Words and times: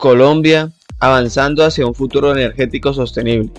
Colombia 0.00 0.72
avanzando 0.98 1.62
hacia 1.62 1.86
un 1.86 1.94
futuro 1.94 2.32
energético 2.32 2.94
sostenible. 2.94 3.50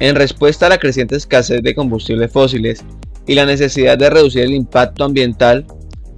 En 0.00 0.14
respuesta 0.14 0.64
a 0.64 0.70
la 0.70 0.78
creciente 0.78 1.14
escasez 1.14 1.62
de 1.62 1.74
combustibles 1.74 2.32
fósiles 2.32 2.82
y 3.26 3.34
la 3.34 3.44
necesidad 3.44 3.98
de 3.98 4.08
reducir 4.08 4.44
el 4.44 4.54
impacto 4.54 5.04
ambiental, 5.04 5.66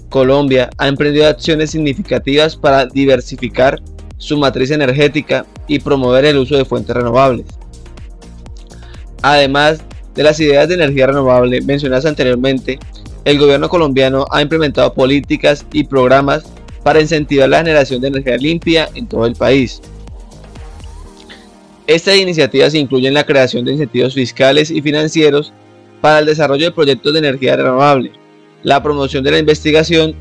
Colombia 0.08 0.70
ha 0.78 0.86
emprendido 0.86 1.26
acciones 1.26 1.72
significativas 1.72 2.56
para 2.56 2.86
diversificar 2.86 3.82
su 4.18 4.38
matriz 4.38 4.70
energética 4.70 5.44
y 5.66 5.80
promover 5.80 6.24
el 6.24 6.38
uso 6.38 6.56
de 6.56 6.64
fuentes 6.64 6.94
renovables. 6.94 7.46
Además 9.22 9.80
de 10.14 10.22
las 10.22 10.38
ideas 10.38 10.68
de 10.68 10.76
energía 10.76 11.08
renovable 11.08 11.60
mencionadas 11.62 12.06
anteriormente, 12.06 12.78
el 13.24 13.36
gobierno 13.40 13.68
colombiano 13.68 14.26
ha 14.30 14.42
implementado 14.42 14.94
políticas 14.94 15.66
y 15.72 15.82
programas 15.82 16.44
para 16.88 17.02
incentivar 17.02 17.50
la 17.50 17.58
generación 17.58 18.00
de 18.00 18.08
energía 18.08 18.38
limpia 18.38 18.88
en 18.94 19.06
todo 19.06 19.26
el 19.26 19.34
país. 19.34 19.82
Estas 21.86 22.16
iniciativas 22.16 22.72
incluyen 22.72 23.12
la 23.12 23.26
creación 23.26 23.66
de 23.66 23.72
incentivos 23.72 24.14
fiscales 24.14 24.70
y 24.70 24.80
financieros 24.80 25.52
para 26.00 26.20
el 26.20 26.24
desarrollo 26.24 26.64
de 26.64 26.72
proyectos 26.72 27.12
de 27.12 27.18
energía 27.18 27.56
renovable, 27.56 28.10
la 28.62 28.82
promoción 28.82 29.22
de 29.22 29.32
la 29.32 29.38
investigación 29.38 30.14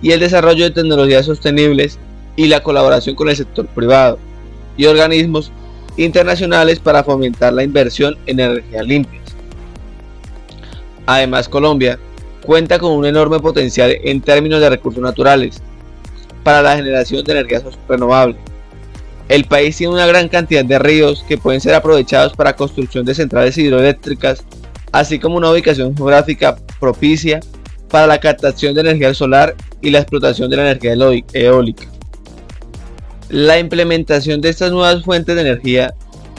y 0.00 0.12
el 0.12 0.20
desarrollo 0.20 0.64
de 0.64 0.70
tecnologías 0.70 1.26
sostenibles 1.26 1.98
y 2.36 2.46
la 2.46 2.62
colaboración 2.62 3.14
con 3.16 3.28
el 3.28 3.36
sector 3.36 3.66
privado 3.66 4.18
y 4.78 4.86
organismos 4.86 5.52
internacionales 5.98 6.78
para 6.78 7.04
fomentar 7.04 7.52
la 7.52 7.64
inversión 7.64 8.16
en 8.24 8.40
energías 8.40 8.86
limpias. 8.86 9.36
Además, 11.04 11.50
Colombia 11.50 11.98
cuenta 12.46 12.78
con 12.78 12.92
un 12.92 13.04
enorme 13.04 13.40
potencial 13.40 13.94
en 14.02 14.22
términos 14.22 14.62
de 14.62 14.70
recursos 14.70 15.02
naturales 15.02 15.62
para 16.44 16.62
la 16.62 16.76
generación 16.76 17.24
de 17.24 17.32
energías 17.32 17.64
renovables. 17.88 18.36
El 19.28 19.46
país 19.46 19.76
tiene 19.76 19.94
una 19.94 20.06
gran 20.06 20.28
cantidad 20.28 20.64
de 20.64 20.78
ríos 20.78 21.24
que 21.26 21.38
pueden 21.38 21.60
ser 21.60 21.74
aprovechados 21.74 22.34
para 22.34 22.54
construcción 22.54 23.06
de 23.06 23.14
centrales 23.14 23.56
hidroeléctricas, 23.56 24.44
así 24.92 25.18
como 25.18 25.38
una 25.38 25.50
ubicación 25.50 25.96
geográfica 25.96 26.56
propicia 26.78 27.40
para 27.88 28.06
la 28.06 28.20
captación 28.20 28.74
de 28.74 28.82
energía 28.82 29.14
solar 29.14 29.54
y 29.80 29.90
la 29.90 30.00
explotación 30.00 30.50
de 30.50 30.56
la 30.56 30.70
energía 30.70 30.94
eólica. 31.32 31.84
La 33.30 33.58
implementación 33.58 34.40
de 34.42 34.50
estas 34.50 34.70
nuevas 34.70 35.02
fuentes 35.02 35.34
de 35.34 35.40
energía 35.40 35.94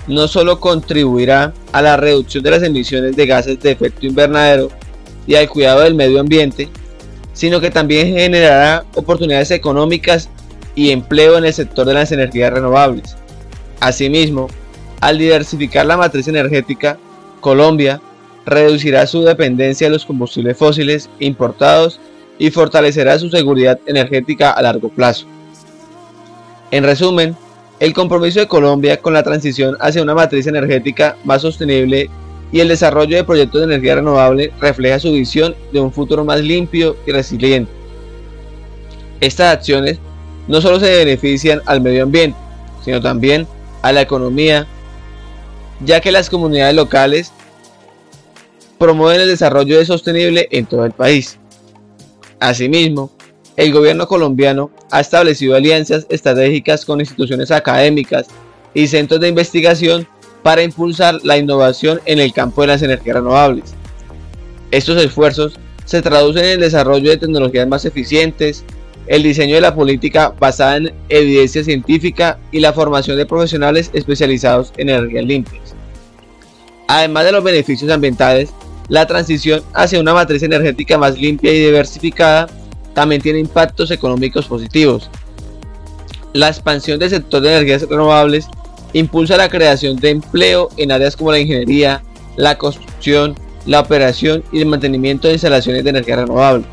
no 0.08 0.28
solo 0.28 0.60
contribuirá 0.60 1.54
a 1.72 1.82
la 1.82 1.98
reducción 1.98 2.44
de 2.44 2.52
las 2.52 2.62
emisiones 2.62 3.16
de 3.16 3.26
gases 3.26 3.60
de 3.60 3.72
efecto 3.72 4.06
invernadero 4.06 4.70
y 5.26 5.36
al 5.36 5.50
cuidado 5.50 5.82
del 5.82 5.96
medio 5.96 6.20
ambiente, 6.20 6.70
sino 7.36 7.62
que 7.62 7.70
también 7.70 8.08
generará 8.16 8.86
oportunidades 8.96 9.52
económicas 9.52 10.30
y 10.74 10.90
empleo 10.90 11.38
en 11.38 11.46
el 11.46 11.54
sector 11.54 11.86
de 11.86 11.94
las 11.94 12.12
energías 12.12 12.52
renovables. 12.52 13.16
Asimismo, 13.80 14.48
al 15.02 15.20
diversificar 15.20 15.86
la 15.86 15.98
matriz 15.98 16.28
energética, 16.28 16.98
Colombia 17.42 18.02
reducirá 18.46 19.06
su 19.06 19.22
dependencia 19.22 19.88
de 19.88 19.94
los 19.94 20.06
combustibles 20.06 20.58
fósiles 20.58 21.10
importados 21.20 22.00
y 22.40 22.50
fortalecerá 22.50 23.20
su 23.20 23.30
seguridad 23.30 23.80
energética 23.86 24.52
a 24.52 24.62
largo 24.62 24.90
plazo. 24.90 25.28
En 26.72 26.84
resumen, 26.84 27.36
el 27.80 27.94
compromiso 27.94 28.40
de 28.40 28.48
Colombia 28.48 28.98
con 28.98 29.14
la 29.14 29.24
transición 29.24 29.76
hacia 29.80 30.02
una 30.02 30.16
matriz 30.16 30.48
energética 30.48 31.18
más 31.26 31.42
sostenible 31.42 32.10
y 32.56 32.62
el 32.62 32.70
desarrollo 32.70 33.18
de 33.18 33.26
proyectos 33.26 33.60
de 33.60 33.66
energía 33.66 33.96
renovable 33.96 34.54
refleja 34.62 34.98
su 34.98 35.12
visión 35.12 35.54
de 35.74 35.82
un 35.82 35.92
futuro 35.92 36.24
más 36.24 36.40
limpio 36.40 36.96
y 37.06 37.12
resiliente. 37.12 37.70
Estas 39.20 39.58
acciones 39.58 40.00
no 40.48 40.62
solo 40.62 40.80
se 40.80 41.04
benefician 41.04 41.62
al 41.66 41.82
medio 41.82 42.04
ambiente, 42.04 42.38
sino 42.86 43.02
también 43.02 43.46
a 43.82 43.92
la 43.92 44.00
economía, 44.00 44.66
ya 45.82 46.00
que 46.00 46.14
las 46.14 46.30
comunidades 46.30 46.78
locales 46.78 47.34
promueven 48.78 49.20
el 49.20 49.28
desarrollo 49.28 49.84
sostenible 49.86 50.48
en 50.50 50.66
todo 50.66 50.86
el 50.86 50.94
país. 50.94 51.38
Asimismo, 52.40 53.12
el 53.58 53.74
gobierno 53.74 54.08
colombiano 54.08 54.72
ha 54.92 55.02
establecido 55.02 55.56
alianzas 55.56 56.08
estratégicas 56.08 56.86
con 56.86 57.02
instituciones 57.02 57.52
académicas 57.52 58.28
y 58.74 58.88
centros 58.88 59.20
de 59.20 59.28
investigación 59.28 60.08
para 60.46 60.62
impulsar 60.62 61.22
la 61.24 61.40
innovación 61.40 62.00
en 62.06 62.20
el 62.20 62.32
campo 62.32 62.62
de 62.62 62.68
las 62.68 62.84
energías 62.84 63.16
renovables. 63.16 63.74
Estos 64.70 65.04
esfuerzos 65.04 65.58
se 65.86 66.04
traducen 66.04 66.46
en 66.46 66.52
el 66.52 66.60
desarrollo 66.60 67.10
de 67.10 67.18
tecnologías 67.18 67.68
más 67.68 67.84
eficientes, 67.84 68.64
el 69.08 69.24
diseño 69.24 69.56
de 69.56 69.62
la 69.62 69.74
política 69.74 70.36
basada 70.40 70.78
en 70.78 70.94
evidencia 71.10 71.64
científica 71.64 72.38
y 72.52 72.60
la 72.60 72.74
formación 72.74 73.18
de 73.18 73.26
profesionales 73.26 73.90
especializados 73.94 74.72
en 74.78 74.90
energías 74.90 75.26
limpias. 75.26 75.74
Además 76.88 77.26
de 77.26 77.32
los 77.32 77.44
beneficios 77.44 77.90
ambientales, 77.90 78.52
la 78.88 79.08
transición 79.08 79.64
hacia 79.74 80.00
una 80.00 80.14
matriz 80.14 80.44
energética 80.44 81.00
más 81.00 81.18
limpia 81.18 81.52
y 81.54 81.60
diversificada 81.60 82.48
también 82.94 83.20
tiene 83.20 83.40
impactos 83.40 83.90
económicos 83.90 84.46
positivos. 84.46 85.10
La 86.34 86.50
expansión 86.50 87.00
del 87.00 87.10
sector 87.10 87.42
de 87.42 87.50
energías 87.50 87.90
renovables 87.90 88.48
impulsa 88.96 89.36
la 89.36 89.50
creación 89.50 89.98
de 89.98 90.10
empleo 90.12 90.70
en 90.78 90.90
áreas 90.90 91.18
como 91.18 91.32
la 91.32 91.40
ingeniería, 91.40 92.02
la 92.38 92.58
construcción, 92.58 93.36
la 93.66 93.82
operación 93.82 94.42
y 94.54 94.62
el 94.62 94.68
mantenimiento 94.68 95.28
de 95.28 95.34
instalaciones 95.34 95.84
de 95.84 95.90
energía 95.90 96.16
renovable. 96.16 96.64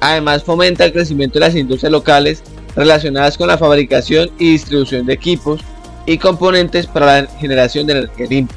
Además 0.00 0.44
fomenta 0.44 0.84
el 0.84 0.92
crecimiento 0.92 1.34
de 1.34 1.46
las 1.46 1.56
industrias 1.56 1.90
locales 1.90 2.44
relacionadas 2.76 3.36
con 3.36 3.48
la 3.48 3.58
fabricación 3.58 4.30
y 4.38 4.52
distribución 4.52 5.04
de 5.04 5.14
equipos 5.14 5.60
y 6.06 6.18
componentes 6.18 6.86
para 6.86 7.22
la 7.22 7.28
generación 7.38 7.86
de 7.86 7.94
energía 7.94 8.26
limpia. 8.26 8.56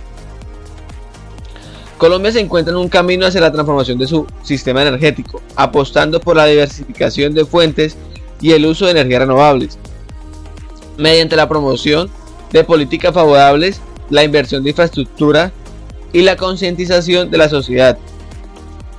Colombia 1.97 2.31
se 2.31 2.41
encuentra 2.41 2.73
en 2.73 2.79
un 2.79 2.89
camino 2.89 3.25
hacia 3.25 3.41
la 3.41 3.51
transformación 3.51 3.97
de 3.97 4.05
su 4.05 4.27
sistema 4.43 4.83
energético, 4.83 5.41
apostando 5.55 6.19
por 6.19 6.37
la 6.37 6.45
diversificación 6.45 7.33
de 7.33 7.45
fuentes 7.45 7.97
y 8.39 8.51
el 8.51 8.67
uso 8.67 8.85
de 8.85 8.91
energías 8.91 9.21
renovables, 9.21 9.79
mediante 10.97 11.35
la 11.35 11.49
promoción 11.49 12.11
de 12.51 12.63
políticas 12.63 13.13
favorables, 13.13 13.81
la 14.09 14.23
inversión 14.23 14.63
de 14.63 14.69
infraestructura 14.69 15.51
y 16.13 16.21
la 16.21 16.37
concientización 16.37 17.31
de 17.31 17.37
la 17.37 17.49
sociedad. 17.49 17.97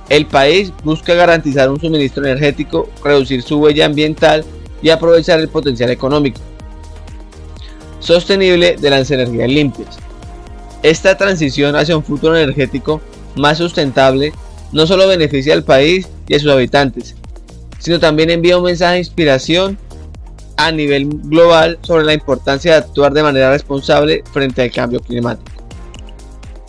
El 0.09 0.25
país 0.25 0.71
busca 0.83 1.13
garantizar 1.13 1.69
un 1.69 1.79
suministro 1.79 2.23
energético, 2.23 2.89
reducir 3.03 3.41
su 3.41 3.57
huella 3.57 3.85
ambiental 3.85 4.45
y 4.81 4.89
aprovechar 4.89 5.39
el 5.39 5.49
potencial 5.49 5.89
económico 5.89 6.39
sostenible 8.07 8.77
de 8.79 8.89
las 8.89 9.11
energías 9.11 9.49
limpias. 9.49 9.97
Esta 10.81 11.17
transición 11.17 11.75
hacia 11.75 11.97
un 11.97 12.03
futuro 12.03 12.37
energético 12.37 13.01
más 13.35 13.57
sustentable 13.57 14.31
no 14.71 14.87
solo 14.87 15.07
beneficia 15.07 15.53
al 15.53 15.63
país 15.63 16.07
y 16.27 16.35
a 16.35 16.39
sus 16.39 16.49
habitantes, 16.49 17.15
sino 17.79 17.99
también 17.99 18.29
envía 18.29 18.57
un 18.57 18.63
mensaje 18.63 18.93
de 18.93 18.99
inspiración 18.99 19.77
a 20.57 20.71
nivel 20.71 21.07
global 21.07 21.79
sobre 21.81 22.03
la 22.03 22.13
importancia 22.13 22.71
de 22.73 22.77
actuar 22.79 23.13
de 23.13 23.23
manera 23.23 23.51
responsable 23.51 24.23
frente 24.31 24.63
al 24.63 24.71
cambio 24.71 24.99
climático. 24.99 25.56